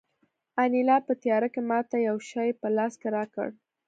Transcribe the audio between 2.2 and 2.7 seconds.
شی په